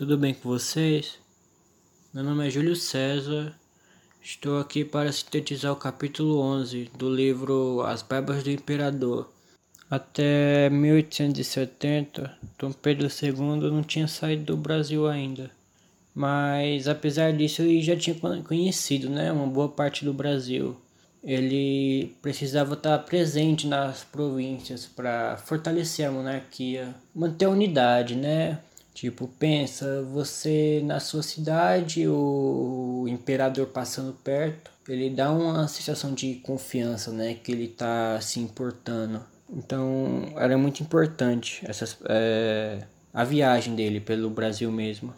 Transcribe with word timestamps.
tudo 0.00 0.16
bem 0.16 0.32
com 0.32 0.48
vocês? 0.48 1.18
Meu 2.14 2.24
nome 2.24 2.46
é 2.46 2.50
Júlio 2.50 2.74
César, 2.74 3.54
estou 4.22 4.58
aqui 4.58 4.82
para 4.82 5.12
sintetizar 5.12 5.70
o 5.70 5.76
capítulo 5.76 6.40
11 6.40 6.90
do 6.96 7.14
livro 7.14 7.82
As 7.82 8.00
Barbas 8.00 8.42
do 8.42 8.50
Imperador. 8.50 9.30
Até 9.90 10.70
1870, 10.70 12.34
Dom 12.58 12.72
Pedro 12.72 13.08
II 13.08 13.70
não 13.70 13.82
tinha 13.82 14.08
saído 14.08 14.44
do 14.44 14.56
Brasil 14.56 15.06
ainda, 15.06 15.50
mas 16.14 16.88
apesar 16.88 17.34
disso 17.34 17.60
ele 17.60 17.82
já 17.82 17.94
tinha 17.94 18.16
conhecido 18.42 19.10
né, 19.10 19.30
uma 19.30 19.46
boa 19.46 19.68
parte 19.68 20.02
do 20.02 20.14
Brasil. 20.14 20.80
Ele 21.22 22.16
precisava 22.22 22.72
estar 22.72 22.98
presente 23.00 23.66
nas 23.66 24.02
províncias 24.02 24.86
para 24.86 25.36
fortalecer 25.36 26.08
a 26.08 26.10
monarquia, 26.10 26.94
manter 27.14 27.44
a 27.44 27.50
unidade, 27.50 28.16
né? 28.16 28.60
Tipo, 28.94 29.28
pensa, 29.28 30.02
você 30.02 30.82
na 30.84 31.00
sua 31.00 31.22
cidade, 31.22 32.06
o 32.06 33.06
imperador 33.08 33.68
passando 33.68 34.12
perto, 34.12 34.70
ele 34.88 35.08
dá 35.08 35.30
uma 35.30 35.68
sensação 35.68 36.12
de 36.12 36.34
confiança, 36.36 37.12
né? 37.12 37.34
Que 37.34 37.52
ele 37.52 37.68
tá 37.68 38.20
se 38.20 38.40
importando. 38.40 39.22
Então, 39.48 40.32
era 40.36 40.56
muito 40.58 40.82
importante 40.82 41.62
essas, 41.64 41.96
é, 42.08 42.82
a 43.12 43.24
viagem 43.24 43.74
dele 43.74 44.00
pelo 44.00 44.28
Brasil 44.30 44.70
mesmo. 44.70 45.14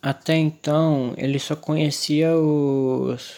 Até 0.00 0.36
então, 0.36 1.14
ele 1.16 1.38
só 1.38 1.56
conhecia 1.56 2.36
os, 2.36 3.32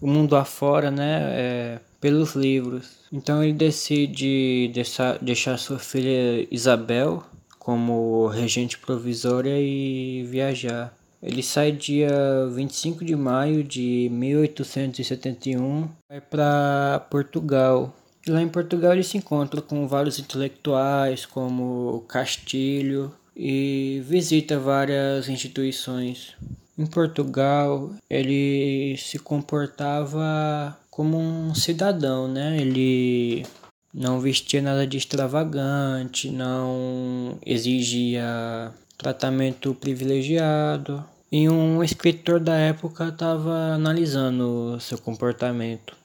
o 0.00 0.06
mundo 0.06 0.36
afora, 0.36 0.90
né? 0.90 1.20
É, 1.32 1.78
pelos 2.00 2.34
livros. 2.34 2.90
Então, 3.12 3.42
ele 3.42 3.52
decide 3.52 4.70
deixar, 4.74 5.18
deixar 5.18 5.56
sua 5.58 5.78
filha 5.78 6.46
Isabel 6.50 7.24
como 7.62 8.26
regente 8.26 8.76
provisória 8.76 9.56
e 9.56 10.24
viajar. 10.24 10.92
Ele 11.22 11.44
sai 11.44 11.70
dia 11.70 12.10
25 12.52 13.04
de 13.04 13.14
maio 13.14 13.62
de 13.62 14.08
1871, 14.10 15.88
vai 16.08 16.20
para 16.20 17.06
Portugal. 17.08 17.94
Lá 18.26 18.42
em 18.42 18.48
Portugal 18.48 18.92
ele 18.92 19.04
se 19.04 19.16
encontra 19.16 19.62
com 19.62 19.86
vários 19.86 20.18
intelectuais, 20.18 21.24
como 21.24 22.04
Castilho, 22.08 23.12
e 23.36 24.02
visita 24.08 24.58
várias 24.58 25.28
instituições. 25.28 26.34
Em 26.76 26.86
Portugal, 26.86 27.92
ele 28.10 28.96
se 28.98 29.20
comportava 29.20 30.76
como 30.90 31.16
um 31.16 31.54
cidadão, 31.54 32.26
né? 32.26 32.60
Ele 32.60 33.46
não 33.92 34.20
vestia 34.20 34.62
nada 34.62 34.86
de 34.86 34.96
extravagante, 34.96 36.30
não 36.30 37.38
exigia 37.44 38.72
tratamento 38.96 39.74
privilegiado. 39.74 41.04
E 41.30 41.48
um 41.48 41.82
escritor 41.82 42.38
da 42.38 42.54
época 42.56 43.08
estava 43.08 43.74
analisando 43.74 44.78
seu 44.80 44.98
comportamento. 44.98 45.96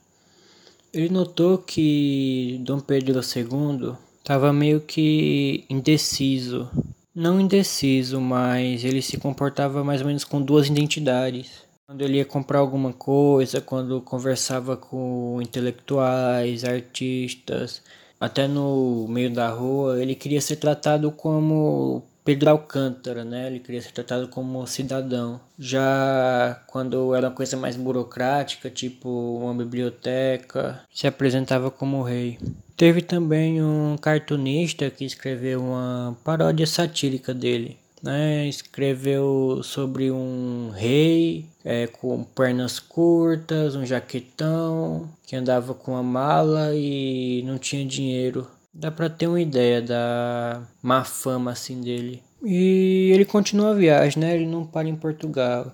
Ele 0.94 1.10
notou 1.10 1.58
que 1.58 2.60
Dom 2.64 2.80
Pedro 2.80 3.20
II 3.20 3.94
estava 4.20 4.54
meio 4.54 4.80
que 4.80 5.66
indeciso. 5.70 6.70
Não 7.14 7.42
indeciso, 7.42 8.22
mas 8.22 8.86
ele 8.86 9.02
se 9.02 9.18
comportava 9.18 9.84
mais 9.84 10.02
ou 10.02 10.08
menos 10.08 10.24
com 10.24 10.42
duas 10.42 10.68
identidades. 10.68 11.67
Quando 11.88 12.02
ele 12.02 12.18
ia 12.18 12.26
comprar 12.26 12.60
alguma 12.60 12.92
coisa, 12.92 13.62
quando 13.62 14.02
conversava 14.02 14.76
com 14.76 15.40
intelectuais, 15.42 16.66
artistas, 16.66 17.82
até 18.20 18.46
no 18.46 19.08
meio 19.08 19.34
da 19.34 19.48
rua, 19.48 20.02
ele 20.02 20.14
queria 20.14 20.42
ser 20.42 20.58
tratado 20.58 21.10
como 21.14 22.04
Pedro 22.26 22.50
Alcântara, 22.50 23.24
né? 23.24 23.48
Ele 23.48 23.62
queria 23.62 23.82
ser 23.82 23.94
tratado 23.94 24.28
como 24.28 24.68
cidadão. 24.68 25.40
Já 25.58 26.62
quando 26.68 27.16
era 27.16 27.30
uma 27.30 27.34
coisa 27.34 27.56
mais 27.56 27.78
burocrática, 27.78 28.70
tipo 28.70 29.08
uma 29.42 29.54
biblioteca, 29.54 30.82
se 30.94 31.08
apresentava 31.08 31.72
como 31.72 32.04
rei. 32.04 32.38
Teve 32.76 33.02
também 33.02 33.64
um 33.64 33.96
cartunista 33.96 34.90
que 34.90 35.06
escreveu 35.06 35.62
uma 35.62 36.18
paródia 36.22 36.68
satírica 36.68 37.34
dele, 37.34 37.78
né, 38.02 38.48
escreveu 38.48 39.62
sobre 39.64 40.12
um 40.12 40.70
rei 40.70 41.46
é, 41.64 41.88
com 41.88 42.24
pernas 42.24 42.80
curtas, 42.80 43.76
um 43.76 43.86
jaquetão, 43.86 45.10
que 45.26 45.36
andava 45.36 45.74
com 45.74 45.92
uma 45.92 46.04
mala 46.04 46.76
e 46.76 47.44
não 47.46 47.58
tinha 47.58 47.86
dinheiro. 47.86 48.48
Dá 48.74 48.92
para 48.92 49.10
ter 49.10 49.28
uma 49.28 49.42
ideia 49.42 49.82
da 49.82 50.62
má 50.82 51.04
fama 51.04 51.52
assim 51.52 51.82
dele. 51.82 52.22
E 52.44 53.10
ele 53.12 53.26
continua 53.26 53.72
a 53.72 53.74
viagem, 53.74 54.22
né? 54.22 54.36
Ele 54.36 54.46
não 54.46 54.66
para 54.66 54.88
em 54.88 54.96
Portugal. 54.96 55.72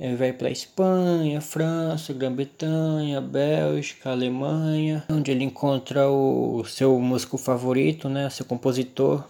Ele 0.00 0.14
vai 0.14 0.32
para 0.32 0.48
Espanha, 0.48 1.40
França, 1.40 2.12
Grã-Bretanha, 2.12 3.20
Bélgica, 3.20 4.10
Alemanha, 4.10 5.04
onde 5.10 5.32
ele 5.32 5.42
encontra 5.42 6.08
o 6.08 6.64
seu 6.64 6.98
músico 7.00 7.36
favorito, 7.36 8.08
né? 8.08 8.30
Seu 8.30 8.46
compositor, 8.46 9.24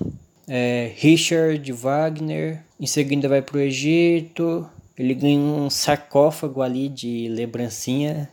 é, 0.49 0.93
Richard 0.97 1.71
Wagner. 1.73 2.63
Em 2.81 2.87
seguida 2.87 3.29
vai 3.29 3.43
para 3.43 3.59
o 3.59 3.61
Egito. 3.61 4.69
Ele 4.97 5.15
ganha 5.15 5.39
um 5.39 5.69
sarcófago 5.71 6.63
ali 6.63 6.89
de 6.89 7.29
lembrancinha. 7.29 8.29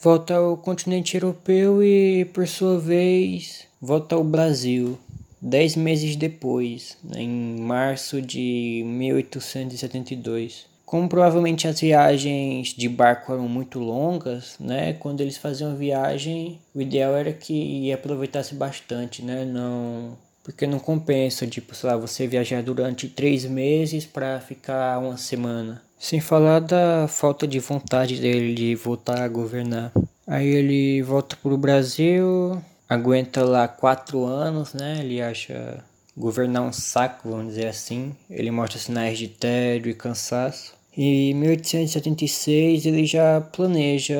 Volta 0.00 0.34
ao 0.34 0.56
continente 0.56 1.16
europeu 1.16 1.82
e, 1.82 2.24
por 2.26 2.46
sua 2.46 2.78
vez, 2.78 3.66
volta 3.80 4.14
ao 4.14 4.22
Brasil. 4.22 4.98
Dez 5.40 5.76
meses 5.76 6.16
depois, 6.16 6.96
em 7.14 7.60
março 7.60 8.22
de 8.22 8.82
1872. 8.86 10.66
Como 10.84 11.08
provavelmente 11.08 11.66
as 11.66 11.80
viagens 11.80 12.68
de 12.68 12.88
barco 12.88 13.32
eram 13.32 13.48
muito 13.48 13.80
longas, 13.80 14.56
né? 14.60 14.92
Quando 14.92 15.20
eles 15.20 15.36
faziam 15.36 15.74
viagem, 15.74 16.60
o 16.74 16.80
ideal 16.80 17.16
era 17.16 17.32
que 17.32 17.92
aproveitasse 17.92 18.54
bastante, 18.54 19.22
né? 19.22 19.44
Não 19.44 20.16
porque 20.46 20.64
não 20.64 20.78
compensa, 20.78 21.44
tipo, 21.44 21.74
sei 21.74 21.90
lá, 21.90 21.96
você 21.96 22.24
viajar 22.24 22.62
durante 22.62 23.08
três 23.08 23.44
meses 23.44 24.06
para 24.06 24.38
ficar 24.38 24.96
uma 25.00 25.16
semana. 25.16 25.82
Sem 25.98 26.20
falar 26.20 26.60
da 26.60 27.08
falta 27.08 27.48
de 27.48 27.58
vontade 27.58 28.20
dele 28.20 28.54
de 28.54 28.76
voltar 28.76 29.22
a 29.22 29.28
governar. 29.28 29.90
Aí 30.24 30.46
ele 30.46 31.02
volta 31.02 31.36
pro 31.42 31.58
Brasil, 31.58 32.62
aguenta 32.88 33.42
lá 33.42 33.66
quatro 33.66 34.24
anos, 34.24 34.72
né? 34.72 34.98
Ele 35.00 35.20
acha 35.20 35.82
governar 36.16 36.62
um 36.62 36.72
saco, 36.72 37.28
vamos 37.28 37.54
dizer 37.54 37.66
assim. 37.66 38.14
Ele 38.30 38.52
mostra 38.52 38.78
sinais 38.78 39.18
de 39.18 39.26
tédio 39.26 39.90
e 39.90 39.94
cansaço. 39.94 40.74
Em 40.96 41.34
1876 41.34 42.86
ele 42.86 43.04
já 43.04 43.40
planeja 43.40 44.18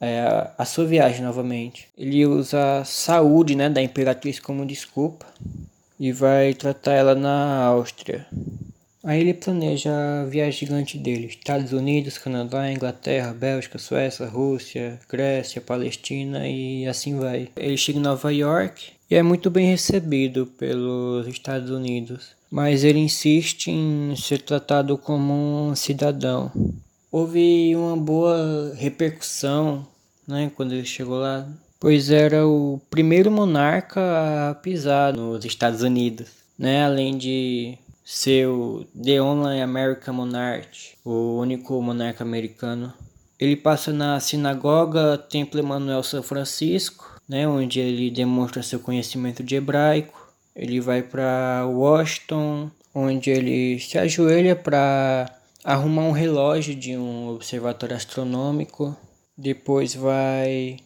é, 0.00 0.50
a 0.56 0.64
sua 0.64 0.86
viagem 0.86 1.22
novamente. 1.22 1.88
Ele 1.98 2.24
usa 2.26 2.78
a 2.78 2.84
saúde 2.84 3.56
né, 3.56 3.68
da 3.68 3.82
imperatriz 3.82 4.38
como 4.38 4.64
desculpa 4.64 5.26
e 5.98 6.12
vai 6.12 6.54
tratar 6.54 6.92
ela 6.92 7.14
na 7.14 7.64
Áustria. 7.64 8.24
Aí 9.02 9.20
ele 9.20 9.34
planeja 9.34 9.90
a 9.90 10.26
viagem 10.26 10.60
gigante 10.60 10.96
dele: 10.96 11.26
Estados 11.26 11.72
Unidos, 11.72 12.18
Canadá, 12.18 12.70
Inglaterra, 12.70 13.32
Bélgica, 13.32 13.78
Suécia, 13.78 14.26
Rússia, 14.26 15.00
Grécia, 15.08 15.60
Palestina 15.60 16.46
e 16.46 16.86
assim 16.86 17.18
vai. 17.18 17.48
Ele 17.56 17.76
chega 17.76 17.98
em 17.98 18.02
Nova 18.02 18.32
York 18.32 18.99
e 19.10 19.16
é 19.16 19.22
muito 19.22 19.50
bem 19.50 19.66
recebido 19.66 20.46
pelos 20.46 21.26
Estados 21.26 21.70
Unidos 21.70 22.40
mas 22.50 22.82
ele 22.82 22.98
insiste 22.98 23.70
em 23.70 24.14
ser 24.16 24.42
tratado 24.42 24.98
como 24.98 25.32
um 25.68 25.76
cidadão. 25.76 26.50
Houve 27.10 27.74
uma 27.76 27.96
boa 27.96 28.72
repercussão 28.74 29.86
né, 30.26 30.50
quando 30.56 30.72
ele 30.72 30.84
chegou 30.84 31.18
lá, 31.18 31.46
pois 31.78 32.10
era 32.10 32.46
o 32.46 32.80
primeiro 32.90 33.30
monarca 33.30 34.50
a 34.50 34.54
pisar 34.54 35.12
nos 35.12 35.44
Estados 35.44 35.82
Unidos, 35.82 36.28
né, 36.58 36.84
além 36.84 37.16
de 37.16 37.78
ser 38.04 38.48
o 38.48 38.84
The 39.00 39.22
Only 39.22 39.60
American 39.60 40.14
Monarch, 40.14 40.96
o 41.04 41.38
único 41.38 41.80
monarca 41.80 42.24
americano. 42.24 42.92
Ele 43.38 43.56
passa 43.56 43.92
na 43.92 44.20
sinagoga 44.20 45.16
Templo 45.16 45.58
Emanuel 45.58 46.02
São 46.02 46.22
Francisco, 46.22 47.19
né, 47.30 47.48
onde 47.48 47.80
ele 47.80 48.10
demonstra 48.10 48.62
seu 48.62 48.80
conhecimento 48.80 49.42
de 49.42 49.54
hebraico 49.54 50.20
ele 50.54 50.80
vai 50.80 51.02
para 51.02 51.66
Washington, 51.66 52.70
onde 52.94 53.30
ele 53.30 53.78
se 53.80 53.96
ajoelha 53.98 54.56
para 54.56 55.32
arrumar 55.64 56.02
um 56.02 56.12
relógio 56.12 56.74
de 56.74 56.96
um 56.96 57.28
observatório 57.28 57.96
astronômico. 57.96 58.96
Depois 59.36 59.94
vai 59.94 60.76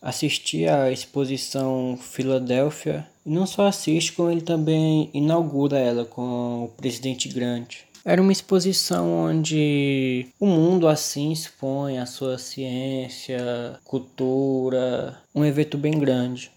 assistir 0.00 0.68
à 0.68 0.90
exposição 0.90 1.98
Filadélfia. 2.00 3.06
E 3.24 3.30
não 3.30 3.46
só 3.46 3.66
assiste, 3.66 4.12
como 4.12 4.30
ele 4.30 4.40
também 4.40 5.10
inaugura 5.12 5.78
ela 5.78 6.04
com 6.04 6.64
o 6.64 6.68
presidente 6.68 7.28
Grant. 7.28 7.80
Era 8.04 8.20
uma 8.20 8.32
exposição 8.32 9.26
onde 9.26 10.26
o 10.40 10.46
mundo 10.46 10.88
assim 10.88 11.30
expõe 11.30 11.98
a 11.98 12.06
sua 12.06 12.36
ciência, 12.36 13.78
cultura, 13.84 15.16
um 15.32 15.44
evento 15.44 15.78
bem 15.78 15.98
grande. 15.98 16.50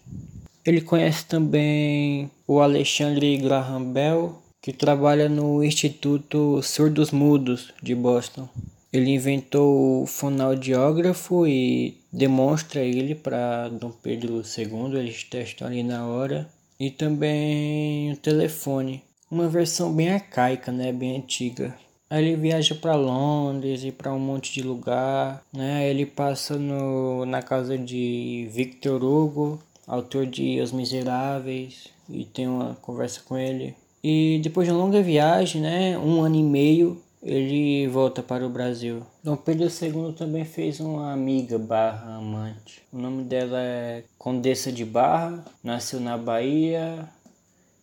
Ele 0.64 0.80
conhece 0.80 1.24
também 1.26 2.28
o 2.48 2.58
Alexandre 2.58 3.36
Graham 3.36 3.92
Bell, 3.92 4.42
que 4.60 4.72
trabalha 4.72 5.28
no 5.28 5.62
Instituto 5.62 6.60
Surdos 6.64 7.12
Mudos 7.12 7.72
de 7.80 7.94
Boston. 7.94 8.48
Ele 8.92 9.10
inventou 9.10 10.02
o 10.02 10.06
fonoaudiógrafo 10.06 11.46
e 11.46 11.98
demonstra 12.12 12.80
ele 12.80 13.14
para 13.14 13.68
Dom 13.68 13.90
Pedro 13.90 14.42
II, 14.42 14.98
eles 14.98 15.22
testam 15.22 15.68
ali 15.68 15.84
na 15.84 16.04
hora. 16.06 16.48
E 16.80 16.90
também 16.90 18.12
o 18.12 18.16
telefone, 18.16 19.02
uma 19.30 19.48
versão 19.48 19.92
bem 19.92 20.10
arcaica, 20.10 20.70
né, 20.70 20.92
bem 20.92 21.16
antiga. 21.16 21.74
Aí 22.08 22.24
ele 22.24 22.36
viaja 22.36 22.74
para 22.74 22.94
Londres 22.94 23.82
e 23.82 23.90
para 23.90 24.12
um 24.12 24.18
monte 24.18 24.52
de 24.52 24.62
lugar, 24.62 25.42
né? 25.52 25.90
Ele 25.90 26.06
passa 26.06 26.56
no, 26.56 27.26
na 27.26 27.42
casa 27.42 27.76
de 27.76 28.48
Victor 28.52 29.02
Hugo, 29.02 29.58
autor 29.86 30.24
de 30.24 30.60
Os 30.60 30.70
Miseráveis, 30.70 31.88
e 32.08 32.24
tem 32.24 32.46
uma 32.46 32.76
conversa 32.76 33.20
com 33.26 33.36
ele. 33.36 33.74
E 34.04 34.38
depois 34.40 34.68
de 34.68 34.72
uma 34.72 34.84
longa 34.84 35.02
viagem, 35.02 35.60
né, 35.60 35.98
um 35.98 36.20
ano 36.20 36.36
e 36.36 36.44
meio, 36.44 37.02
ele 37.20 37.88
volta 37.88 38.22
para 38.22 38.46
o 38.46 38.50
Brasil. 38.50 39.02
Dom 39.24 39.36
Pedro 39.36 39.66
II 39.66 40.12
também 40.12 40.44
fez 40.44 40.78
uma 40.78 41.12
amiga 41.12 41.58
barra 41.58 42.14
amante. 42.14 42.82
O 42.92 42.98
nome 42.98 43.24
dela 43.24 43.58
é 43.60 44.04
Condessa 44.16 44.70
de 44.70 44.84
Barra, 44.84 45.44
nasceu 45.64 45.98
na 45.98 46.16
Bahia 46.16 47.08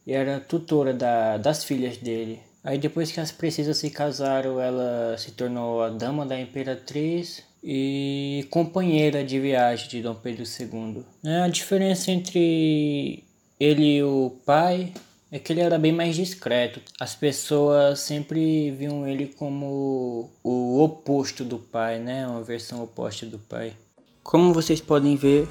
e 0.05 0.13
era 0.13 0.39
tutora 0.39 0.93
da, 0.93 1.37
das 1.37 1.63
filhas 1.63 1.97
dele. 1.97 2.39
Aí 2.63 2.77
depois 2.77 3.11
que 3.11 3.19
as 3.19 3.31
princesas 3.31 3.77
se 3.77 3.89
casaram, 3.89 4.59
ela 4.59 5.17
se 5.17 5.31
tornou 5.31 5.81
a 5.81 5.89
dama 5.89 6.25
da 6.25 6.39
imperatriz 6.39 7.43
e 7.63 8.47
companheira 8.49 9.23
de 9.23 9.39
viagem 9.39 9.89
de 9.89 10.01
Dom 10.01 10.15
Pedro 10.15 10.43
II. 10.43 11.03
É, 11.25 11.41
a 11.41 11.47
diferença 11.47 12.11
entre 12.11 13.23
ele 13.59 13.97
e 13.97 14.03
o 14.03 14.37
pai 14.45 14.93
é 15.31 15.39
que 15.39 15.51
ele 15.51 15.61
era 15.61 15.79
bem 15.79 15.91
mais 15.91 16.15
discreto. 16.15 16.79
As 16.99 17.15
pessoas 17.15 17.99
sempre 17.99 18.71
viam 18.71 19.07
ele 19.07 19.27
como 19.27 20.29
o 20.43 20.81
oposto 20.81 21.43
do 21.43 21.57
pai, 21.57 21.99
né? 21.99 22.27
Uma 22.27 22.43
versão 22.43 22.83
oposta 22.83 23.25
do 23.25 23.39
pai. 23.39 23.73
Como 24.21 24.53
vocês 24.53 24.79
podem 24.79 25.15
ver, 25.15 25.47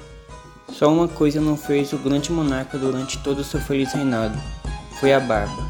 só 0.69 0.91
uma 0.91 1.07
coisa 1.07 1.39
não 1.39 1.55
fez 1.55 1.93
o 1.93 1.97
grande 1.97 2.31
monarca 2.31 2.77
durante 2.77 3.17
todo 3.19 3.39
o 3.39 3.43
seu 3.43 3.59
feliz 3.59 3.93
reinado. 3.93 4.37
Foi 4.99 5.13
a 5.13 5.19
barba. 5.19 5.67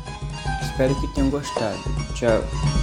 Espero 0.61 0.99
que 0.99 1.07
tenham 1.13 1.29
gostado. 1.29 1.77
Tchau. 2.13 2.82